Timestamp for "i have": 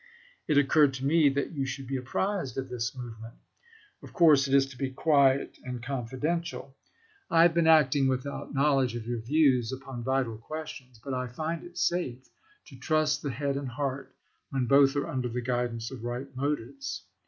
7.29-7.53